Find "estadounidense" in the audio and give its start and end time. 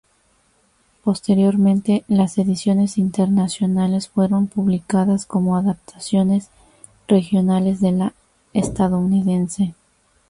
8.51-9.75